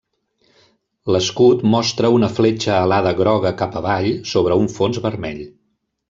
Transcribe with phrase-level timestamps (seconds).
[1.15, 5.43] L'escut mostra una fletxa alada groga cap avall sobre un fons vermell.